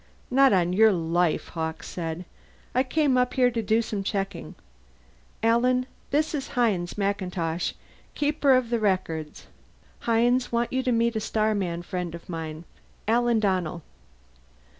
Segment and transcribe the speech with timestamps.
[0.31, 2.25] "Not on your life," Hawkes said.
[2.73, 4.55] "I came up here to do some checking.
[5.43, 7.73] Alan, this is Hines MacIntosh,
[8.15, 9.45] Keeper of the Records.
[9.99, 12.63] Hines, want you to meet a starman friend of mine.
[13.07, 13.83] Alan Donnell."